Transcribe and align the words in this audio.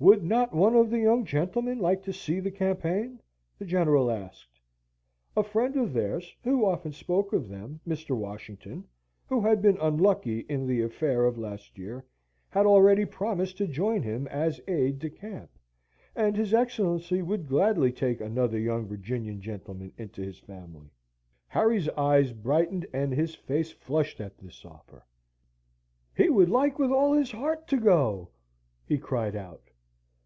"Would 0.00 0.22
not 0.22 0.52
one 0.52 0.74
of 0.76 0.90
the 0.90 0.98
young 0.98 1.24
gentlemen 1.24 1.78
like 1.78 2.02
to 2.02 2.12
see 2.12 2.38
the 2.38 2.50
campaign?" 2.50 3.22
the 3.58 3.64
General 3.64 4.10
asked. 4.10 4.60
"A 5.34 5.42
friend 5.42 5.76
of 5.76 5.94
theirs, 5.94 6.30
who 6.44 6.66
often 6.66 6.92
spoke 6.92 7.32
of 7.32 7.48
them 7.48 7.80
Mr. 7.88 8.14
Washington, 8.14 8.84
who 9.30 9.40
had 9.40 9.62
been 9.62 9.78
unlucky 9.78 10.40
in 10.40 10.66
the 10.66 10.82
affair 10.82 11.24
of 11.24 11.38
last 11.38 11.78
year 11.78 12.04
had 12.50 12.66
already 12.66 13.06
promised 13.06 13.56
to 13.56 13.66
join 13.66 14.02
him 14.02 14.26
as 14.28 14.60
aide 14.68 14.98
de 14.98 15.08
camp, 15.08 15.48
and 16.14 16.36
his 16.36 16.52
Excellency 16.52 17.22
would 17.22 17.48
gladly 17.48 17.90
take 17.90 18.20
another 18.20 18.58
young 18.58 18.84
Virginian 18.84 19.40
gentleman 19.40 19.90
into 19.96 20.20
his 20.20 20.38
family." 20.38 20.90
Harry's 21.46 21.88
eyes 21.90 22.32
brightened 22.34 22.84
and 22.92 23.14
his 23.14 23.34
face 23.34 23.72
flushed 23.72 24.20
at 24.20 24.36
this 24.36 24.66
offer. 24.66 25.06
"He 26.14 26.28
would 26.28 26.50
like 26.50 26.78
with 26.78 26.90
all 26.90 27.14
his 27.14 27.30
heart 27.30 27.66
to 27.68 27.78
go!" 27.78 28.28
he 28.86 28.98
cried 28.98 29.34
out. 29.34 29.62